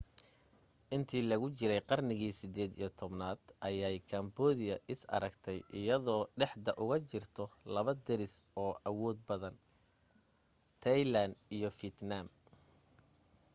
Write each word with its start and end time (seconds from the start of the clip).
intii 0.95 1.19
lagu 1.31 1.47
jiray 1.57 1.81
qarnigii 1.89 2.29
18aad 2.37 3.41
ayay 3.67 3.97
kamboodiya 4.11 4.75
is 4.93 5.01
aragtay 5.17 5.57
iyadoo 5.79 6.21
dhexda 6.39 6.71
ugu 6.83 6.97
jirta 7.09 7.43
laba 7.73 7.93
deris 8.05 8.33
oo 8.63 8.71
awood 8.89 9.17
badan 9.29 9.55
taylaan 10.83 11.31
iyo 11.55 11.69
fiitnaam 11.79 12.27